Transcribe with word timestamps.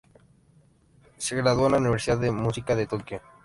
Se 1.19 1.35
graduó 1.35 1.67
en 1.67 1.73
la 1.73 1.77
Universidad 1.77 2.17
de 2.17 2.31
Música 2.31 2.75
de 2.75 2.87
Tokio. 2.87 3.21